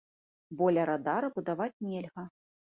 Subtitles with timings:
[0.61, 2.29] Бо ля радара будаваць нельга.